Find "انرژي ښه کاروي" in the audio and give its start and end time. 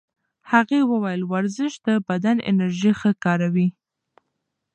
2.49-3.67